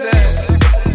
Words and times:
said. 0.00 0.89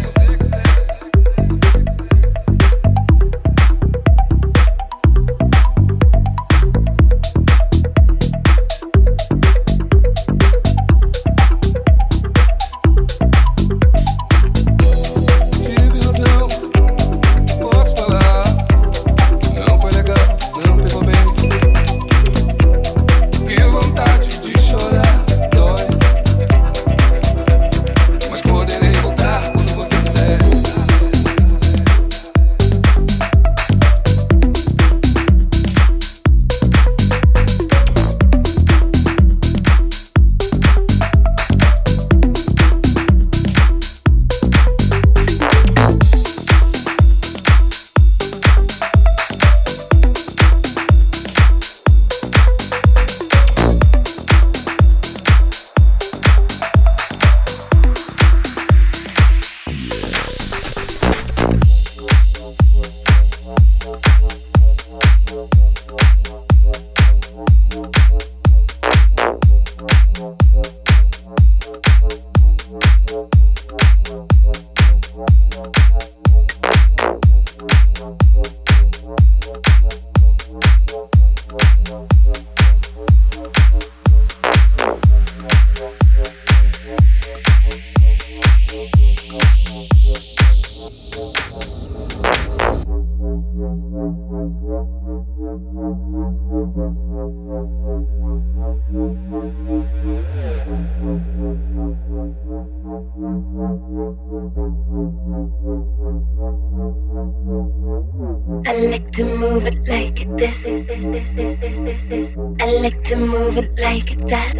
move 113.26 113.58
it 113.58 113.70
like 113.80 114.16
that. 114.30 114.54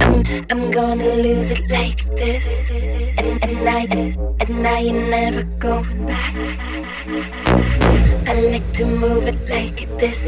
I'm, 0.00 0.24
I'm 0.50 0.70
gonna 0.70 1.10
lose 1.26 1.50
it 1.50 1.62
like 1.70 2.04
this. 2.14 2.70
And, 3.18 3.42
and 3.42 3.68
I, 3.68 3.82
and, 3.90 4.16
and 4.42 4.66
I 4.66 4.78
ain't 4.78 5.10
never 5.10 5.42
going 5.58 6.06
back. 6.06 6.34
I 8.28 8.34
like 8.52 8.72
to 8.74 8.84
move 8.86 9.26
it 9.26 9.40
like 9.48 9.88
this. 9.98 10.26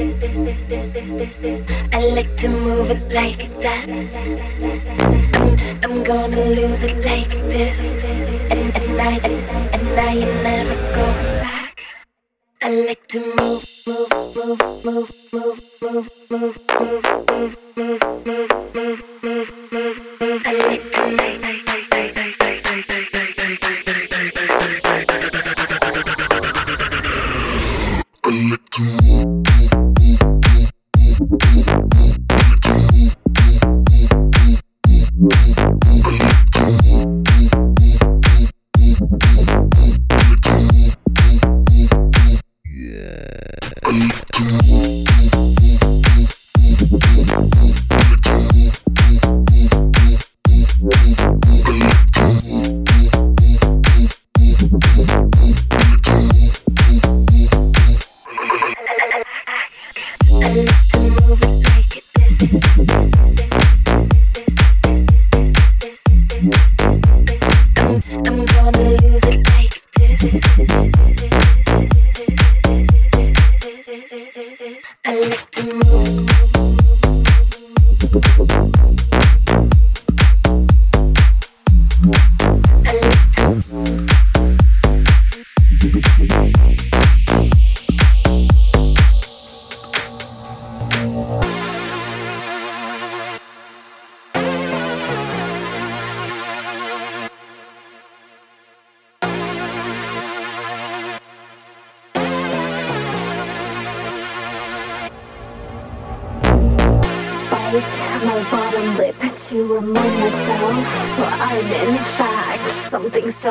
I 1.93 2.01
like 2.17 2.37
to 2.37 2.49
move 2.49 2.91
it 2.91 3.03
like 3.13 3.43
that. 3.61 3.87
I'm, 5.35 5.57
I'm 5.85 6.05
gonna 6.05 6.45
lose 6.59 6.83
it 6.83 6.97
like 7.05 7.31
this. 7.55 8.05
And, 8.51 8.77
and 8.77 9.01
I, 9.01 9.15
and, 9.29 9.39
and 9.75 10.01
I 10.01 10.13
ain't 10.23 10.43
never 10.43 10.75
going 10.95 11.31
back. 11.43 11.81
I 12.63 12.71
like 12.87 13.07
to 13.09 13.21
move, 13.37 13.65
move, 13.87 14.11
move, 14.37 14.85
move, 14.85 15.13
move. 15.33 15.68
move, 15.81 16.11
move, 16.31 16.59
move, 16.81 17.05
move, 17.29 17.57
move. 17.77 18.18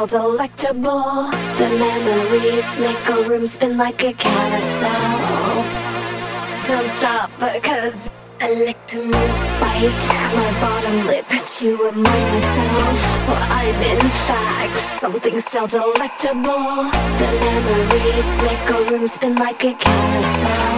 Delectable. 0.08 1.30
The 1.60 1.70
memories 1.78 2.80
make 2.80 3.10
a 3.10 3.30
room 3.30 3.48
spin 3.48 3.78
like 3.78 4.04
a 4.04 4.14
carousel. 4.14 5.64
Don't 6.66 6.90
stop 6.90 7.30
because 7.40 8.10
I 8.40 8.54
like 8.66 8.88
to 8.88 8.98
move, 8.98 9.34
bite 9.60 10.08
my 10.36 10.52
bottom 10.62 11.08
lip, 11.08 11.26
chew 11.58 11.78
among 11.90 12.04
myself. 12.04 13.28
Well, 13.28 13.48
I'm 13.50 13.82
in 13.94 14.10
fact 14.28 14.80
something 15.02 15.42
still 15.42 15.68
delectable. 15.68 16.90
The 17.20 17.30
memories 17.48 18.30
make 18.48 18.70
a 18.70 18.92
room 18.92 19.08
spin 19.08 19.36
like 19.36 19.64
a 19.64 19.74
carousel. 19.74 20.77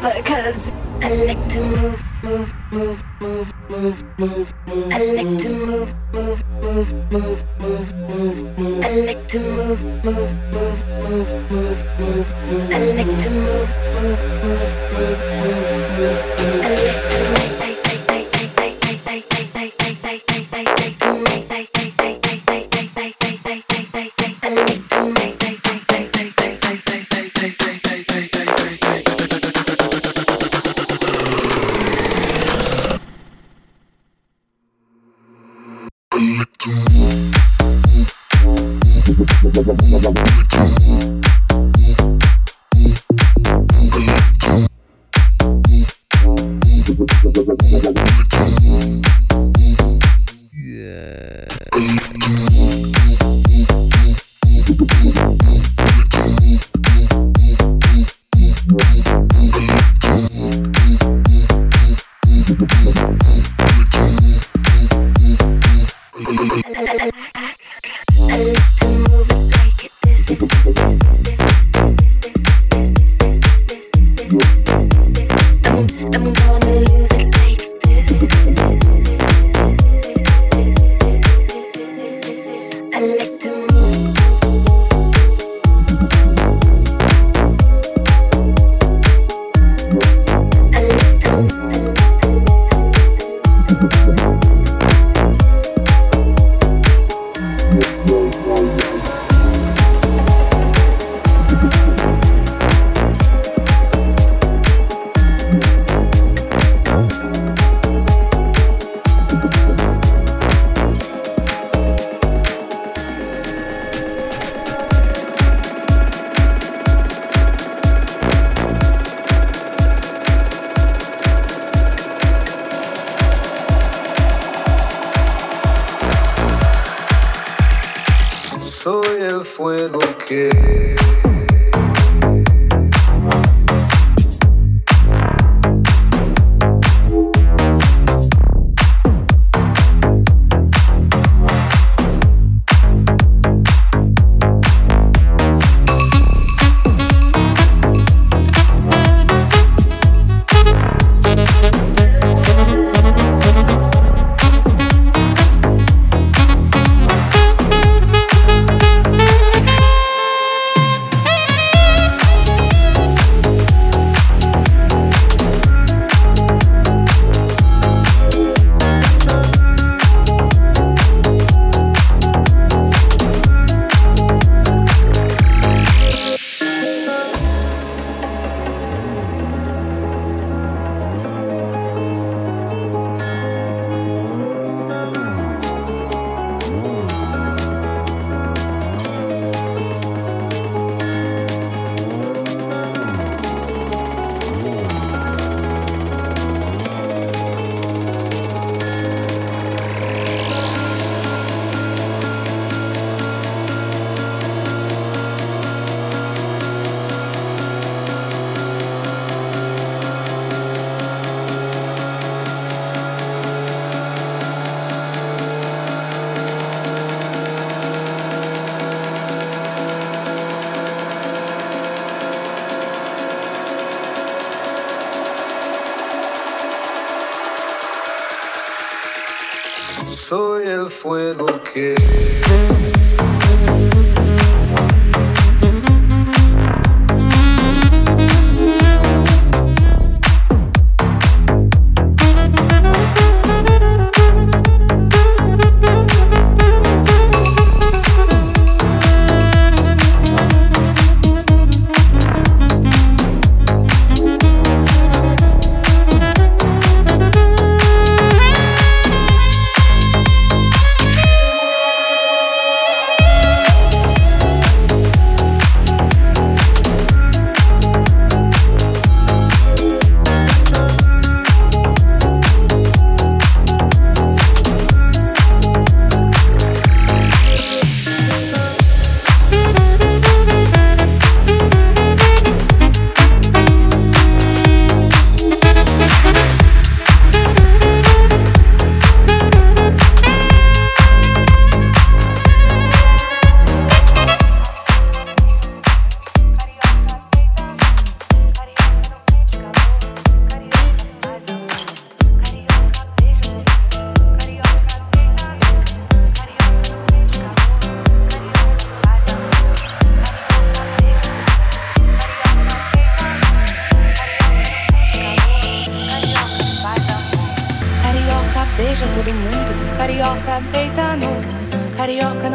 Because 0.00 0.72
I 1.02 1.12
like 1.26 1.48
to 1.50 1.60
move, 1.60 2.02
move, 2.22 2.52
move, 2.72 3.02
move, 3.20 3.52
move, 3.68 4.02
move, 4.18 4.54
move. 4.68 4.92
I 4.92 5.04
like 5.16 5.42
to 5.42 5.48
move, 5.48 5.94
move, 6.14 6.44
move, 6.62 6.94
move, 7.10 7.44
move, 7.60 7.92
move, 8.08 8.58
move. 8.58 8.84
I 8.84 9.00
like 9.06 9.28
to 9.28 9.38
move, 9.40 9.82
move, 10.04 10.32
move, 10.52 10.84
move, 11.02 11.50
move, 11.50 11.84
move, 11.98 12.32
move. 12.46 12.72
I 12.72 12.94
like 12.94 13.22
to 13.24 13.30
move, 13.30 13.70
move, 13.94 14.20
move, 14.42 14.70
move, 14.92 15.18
move, 15.42 15.68
move. 15.88 16.18
I 16.62 16.74
like 16.74 17.10
to 17.10 17.50
move. 17.50 17.57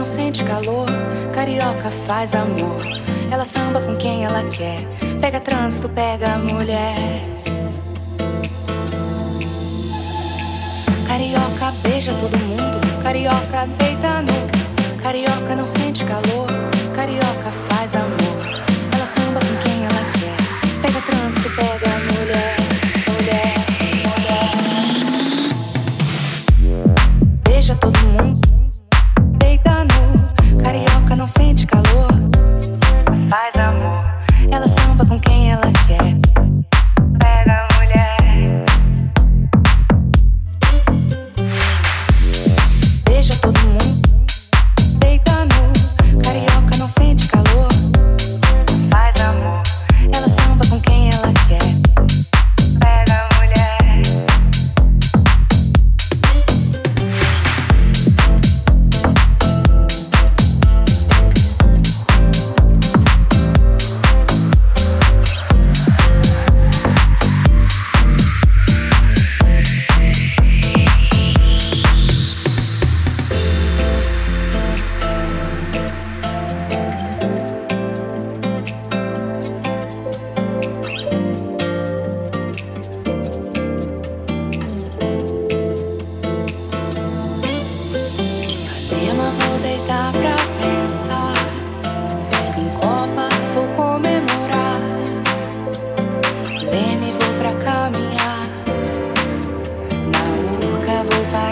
Não 0.04 0.08
sente 0.08 0.44
calor, 0.44 0.86
carioca 1.32 1.90
faz 1.90 2.36
amor. 2.36 2.76
Ela 3.32 3.46
samba 3.46 3.80
com 3.80 3.96
quem 3.96 4.26
ela 4.26 4.44
quer, 4.50 4.82
pega 5.22 5.40
trânsito, 5.40 5.88
pega 5.88 6.38
mulher. 6.40 7.22
Carioca 11.08 11.72
beija 11.82 12.14
todo 12.16 12.38
mundo, 12.38 13.02
carioca 13.02 13.66
deita 13.78 14.22
nu. 14.24 15.02
Carioca 15.02 15.56
não 15.56 15.66
sente 15.66 16.04
calor, 16.04 16.48
carioca 16.94 17.50
faz 17.50 17.96
amor. 17.96 18.53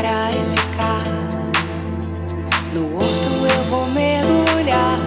Para 0.02 0.32
e 0.32 0.44
ficar. 0.46 1.04
No 2.74 2.96
outro 2.96 3.46
eu 3.46 3.64
vou 3.66 3.86
mergulhar. 3.90 4.98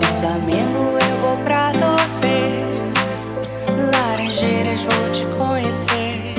No 0.00 0.18
Flamengo 0.18 0.98
eu 0.98 1.16
vou 1.20 1.36
pra 1.44 1.70
torcer. 1.70 2.66
Laranjeiras 3.94 4.80
vou 4.82 5.10
te 5.12 5.24
conhecer. 5.38 6.34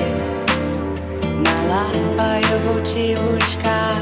Na 1.40 1.56
Lapa 1.74 2.40
eu 2.52 2.58
vou 2.60 2.82
te 2.82 3.14
buscar. 3.14 3.96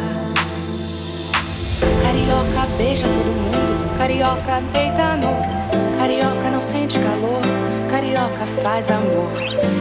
Carioca 2.02 2.66
beija 2.76 3.04
todo 3.04 3.36
mundo. 3.36 3.98
Carioca 3.98 4.60
deita 4.72 5.16
no. 5.18 5.96
Carioca 5.96 6.50
não 6.50 6.60
sente 6.60 6.98
calor. 6.98 7.40
Carioca 7.88 8.46
faz 8.64 8.90
amor. 8.90 9.30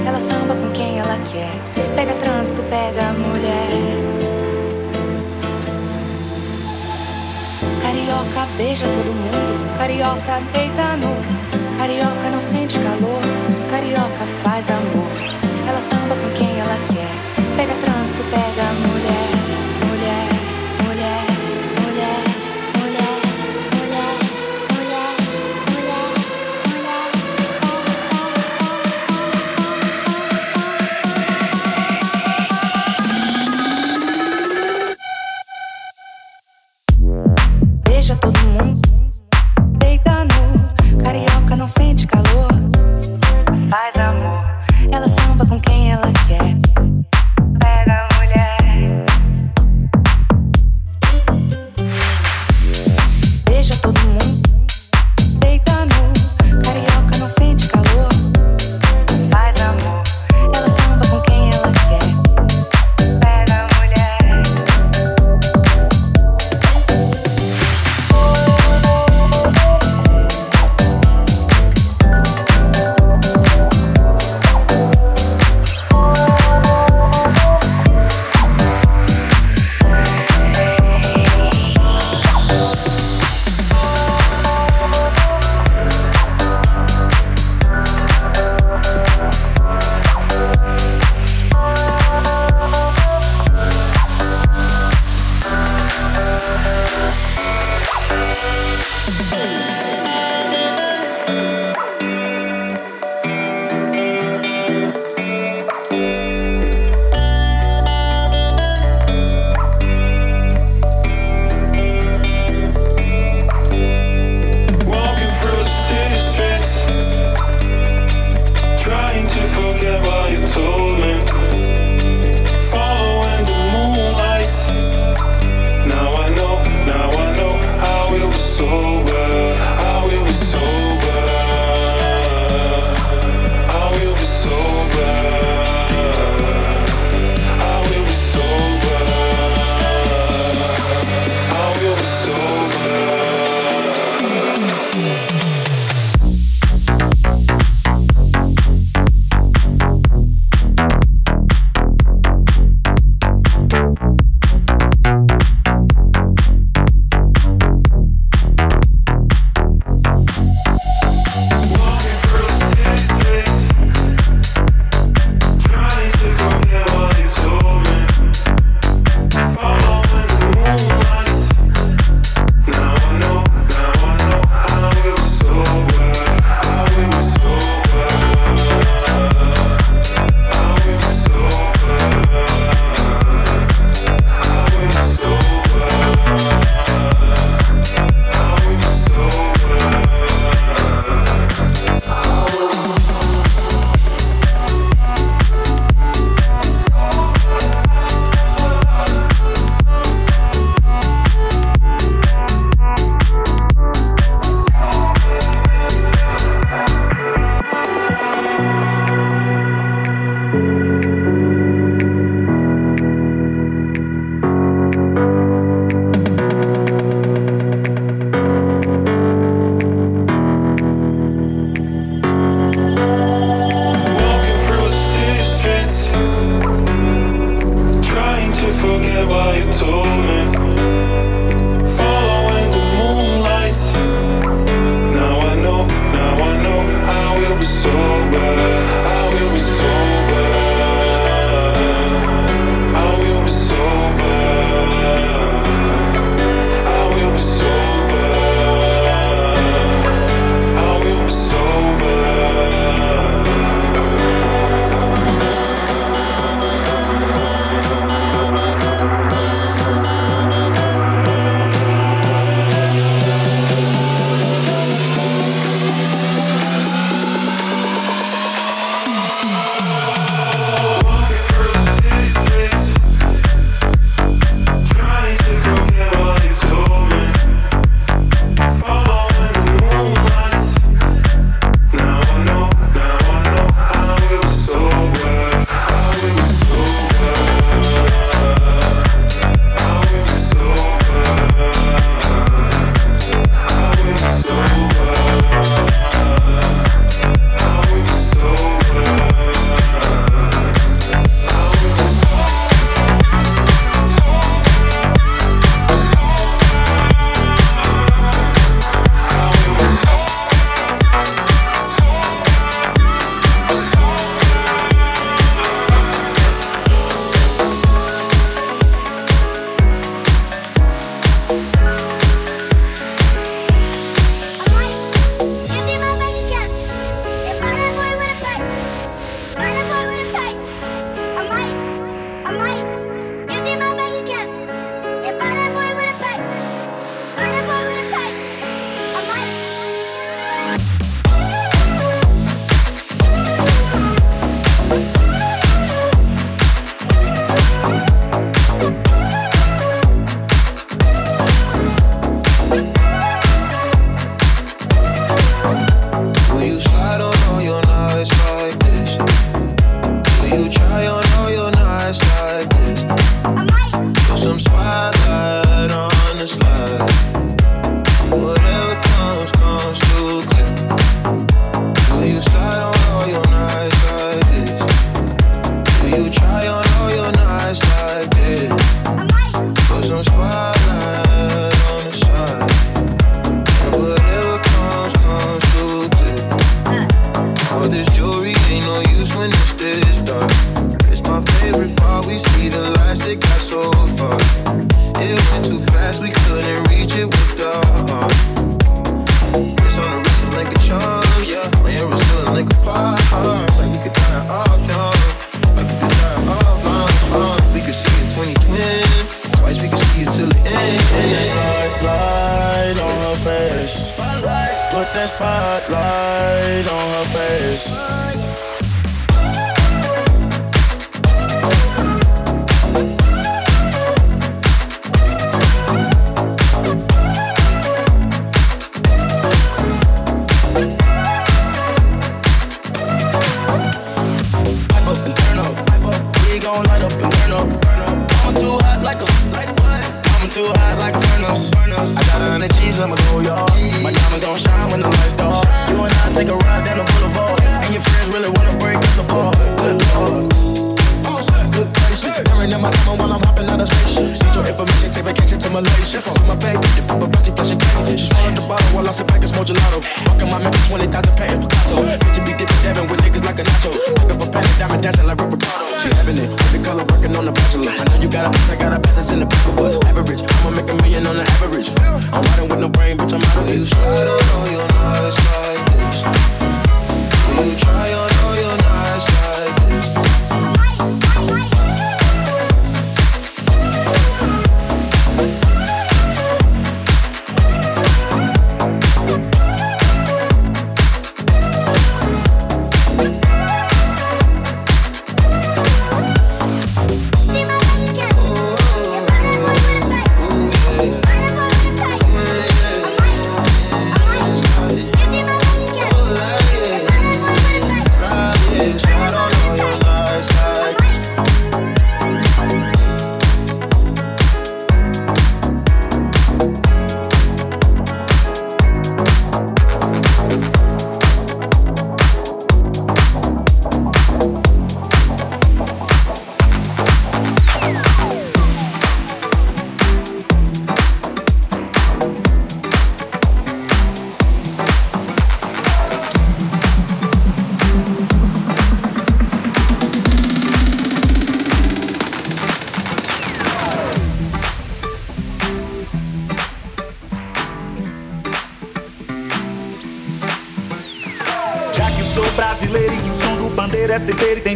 Ela 0.05 0.19
samba 0.19 0.53
com 0.53 0.69
quem 0.73 0.99
ela 0.99 1.17
quer. 1.25 1.49
Pega 1.95 2.13
Trânsito 2.41 2.63
pega 2.63 3.07
a 3.07 3.13
mulher. 3.13 3.69
Carioca 7.83 8.47
beija 8.57 8.85
todo 8.85 9.13
mundo, 9.13 9.77
carioca 9.77 10.41
deita 10.51 10.97
nu. 10.97 11.15
Carioca 11.77 12.31
não 12.31 12.41
sente 12.41 12.79
calor, 12.79 13.21
carioca 13.69 14.25
faz 14.41 14.71
amor. 14.71 15.11
Ela 15.69 15.79
samba 15.79 16.15
com 16.15 16.31
quem 16.35 16.59
ela 16.59 16.79
quer. 16.87 17.55
Pega 17.55 17.75
trânsito, 17.75 18.23
pega 18.31 18.73
mulher. 18.73 18.90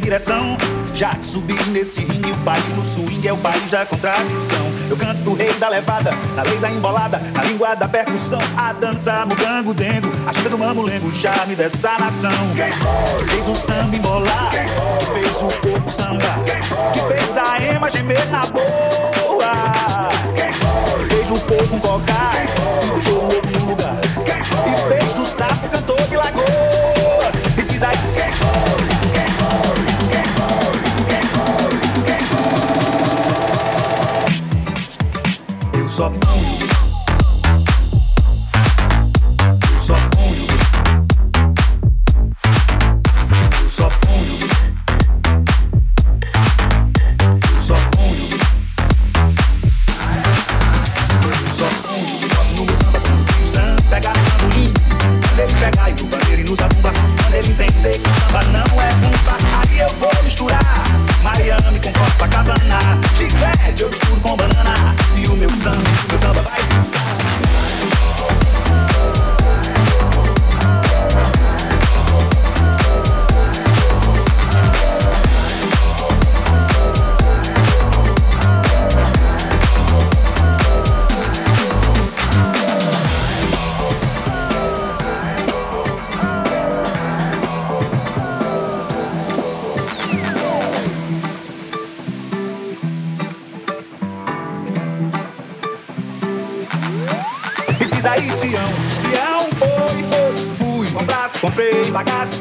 Direção. 0.05 0.57
Já 0.93 1.13
que 1.15 1.25
subi 1.27 1.55
nesse 1.71 1.99
ringue, 2.01 2.31
o 2.31 2.37
país 2.37 2.63
do 2.73 2.81
swing 2.83 3.27
é 3.27 3.33
o 3.33 3.37
país 3.37 3.69
da 3.69 3.85
contradição. 3.85 4.71
Eu 4.89 4.95
canto 4.95 5.29
o 5.29 5.33
rei 5.33 5.51
da 5.53 5.67
levada, 5.67 6.11
na 6.35 6.43
lei 6.43 6.57
da 6.57 6.71
embolada, 6.71 7.19
na 7.33 7.43
língua 7.43 7.75
da 7.75 7.87
percussão. 7.87 8.39
A 8.55 8.71
dança 8.71 9.25
no 9.25 9.35
gango 9.35 9.73
dengo, 9.73 10.09
a 10.25 10.33
chega 10.33 10.49
do 10.49 10.57
mamulengo, 10.57 11.07
o 11.07 11.11
charme 11.11 11.55
dessa 11.55 11.97
nação. 11.97 12.31
Que 12.55 13.29
fez 13.29 13.47
o 13.47 13.55
samba 13.55 13.95
embolar, 13.95 14.51
que 14.99 15.05
fez 15.05 15.35
o 15.35 15.59
corpo 15.59 15.91
samba, 15.91 16.35
que 16.93 16.99
fez 16.99 17.37
a 17.37 17.61
ema 17.61 17.89
gemer 17.89 18.25
na 18.29 18.45
boa. 18.45 20.09
Que 20.35 21.15
fez 21.15 21.31
o 21.31 21.39
povo 21.45 21.79
cocar, 21.81 22.35
que 23.01 23.09
o 23.09 23.59
no 23.59 23.69
lugar. 23.71 23.99
E 24.65 24.87
fez 24.87 25.13
do 25.13 25.25
sapo 25.25 25.67
cantor 25.67 26.07
de 26.07 26.15
lagoa. 26.15 26.94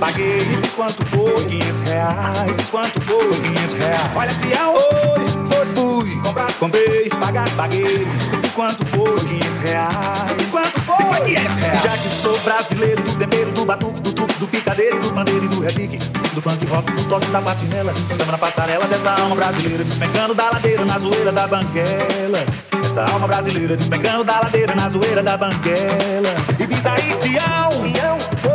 Paguei, 0.04 0.38
e 0.38 0.56
diz 0.56 0.74
quanto 0.74 1.06
foi, 1.06 1.44
500 1.46 1.80
reais, 1.80 2.56
diz 2.56 2.70
quanto 2.70 3.00
foi, 3.00 3.28
500 3.28 3.74
reais. 3.74 4.10
Olha, 4.14 4.34
Tião, 4.34 4.74
foi, 4.78 5.56
fosse, 5.56 5.72
fui, 5.74 6.20
comprasse, 6.22 6.54
comprei, 6.58 7.08
pagasse, 7.08 7.54
paguei, 7.54 8.06
diz 8.42 8.54
quanto 8.54 8.86
foi, 8.86 9.20
500 9.20 9.58
reais, 9.58 10.36
diz 10.38 10.50
quanto 10.50 10.80
foi, 10.80 11.20
500 11.26 11.56
reais. 11.56 11.82
Já 11.82 11.96
que 11.96 12.08
sou 12.08 12.38
brasileiro, 12.40 13.02
do 13.02 13.16
tempero, 13.16 13.50
do 13.52 13.64
batuque, 13.64 14.00
do 14.00 14.12
truque, 14.12 14.34
do 14.34 14.48
picadeiro, 14.48 15.00
do 15.00 15.14
pandeiro 15.14 15.44
e 15.44 15.48
do 15.48 15.60
repique, 15.60 15.98
do 16.34 16.42
funk 16.42 16.66
rock, 16.66 16.92
do 16.92 17.04
toque 17.06 17.26
da 17.26 17.40
patinela, 17.40 17.92
do 17.92 18.16
samba 18.16 18.32
na 18.32 18.38
passarela 18.38 18.86
dessa 18.86 19.10
alma 19.10 19.36
brasileira, 19.36 19.84
despencando 19.84 20.34
da 20.34 20.50
ladeira 20.50 20.84
na 20.84 20.98
zoeira 20.98 21.32
da 21.32 21.46
banguela. 21.46 22.44
Essa 22.80 23.04
alma 23.06 23.26
brasileira 23.26 23.76
despencando 23.76 24.24
da 24.24 24.40
ladeira 24.40 24.74
na 24.74 24.88
zoeira 24.88 25.22
da 25.22 25.36
banguela. 25.36 26.34
E 26.58 26.66
diz 26.66 26.86
aí, 26.86 27.16
Tião! 27.20 28.53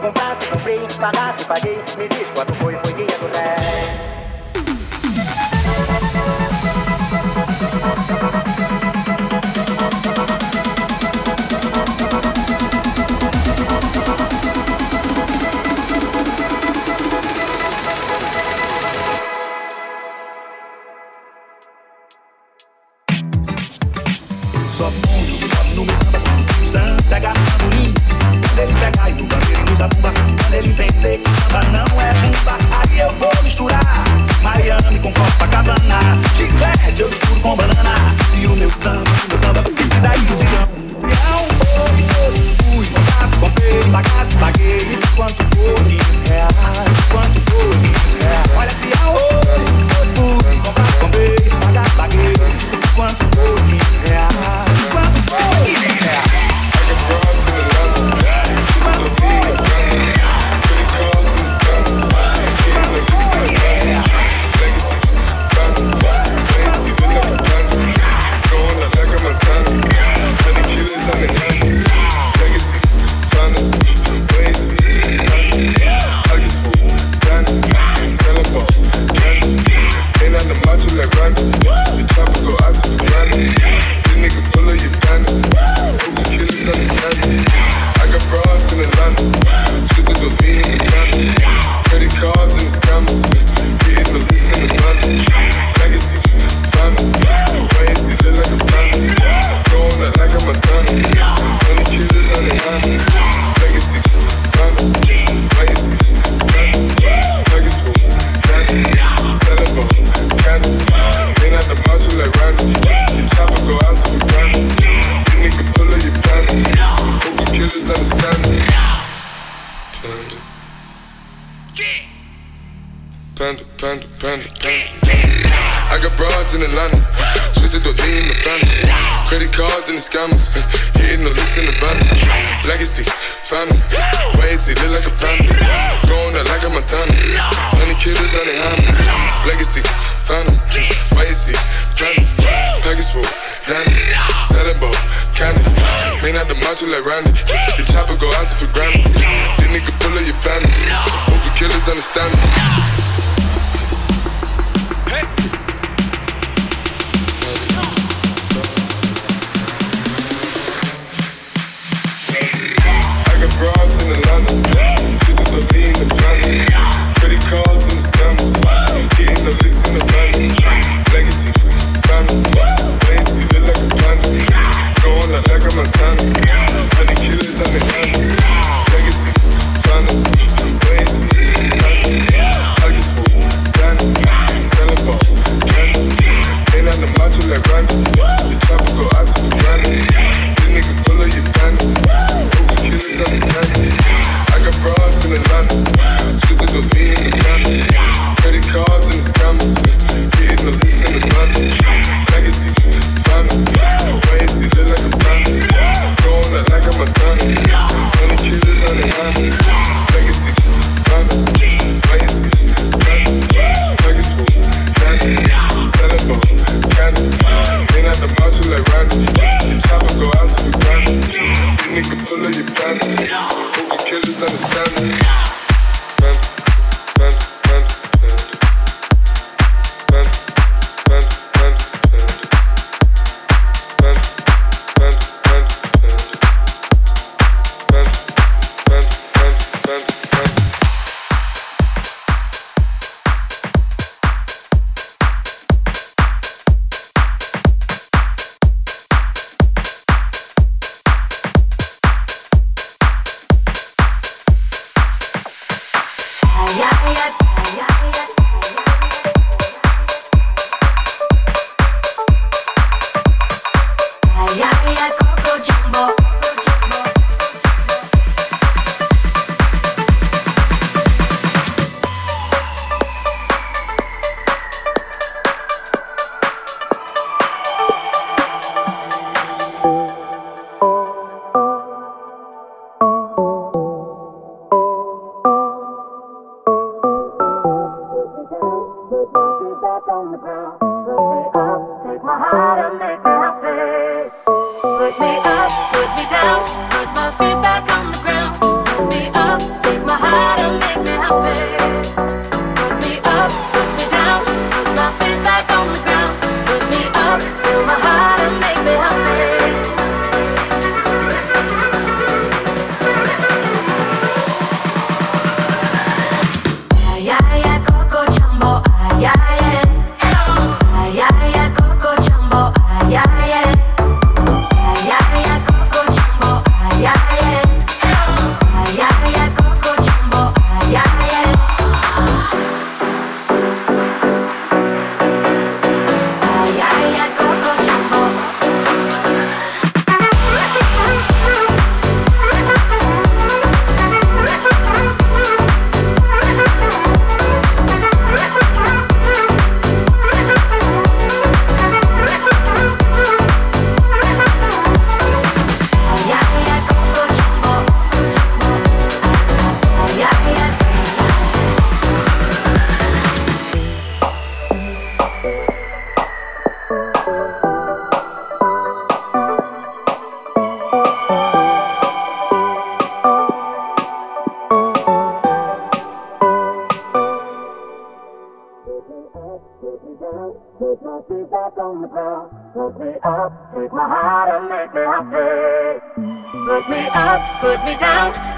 Comprei, 0.00 0.80
pagasse, 0.98 1.44
paguei, 1.46 1.78
me 1.98 2.08
diz 2.08 2.26
quanto 2.34 2.54
foi, 2.54 2.74
foi 2.76 2.94
500 2.94 3.38
reais. 3.38 4.09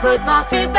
Put 0.02 0.20
my 0.22 0.42
feet 0.42 0.71